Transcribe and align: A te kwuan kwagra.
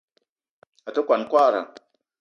A 0.87 0.89
te 0.93 0.99
kwuan 1.05 1.23
kwagra. 1.29 1.61